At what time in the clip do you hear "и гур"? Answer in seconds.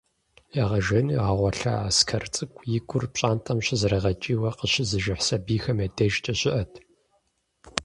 2.77-3.05